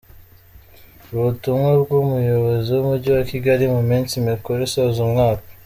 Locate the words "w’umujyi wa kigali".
2.73-3.63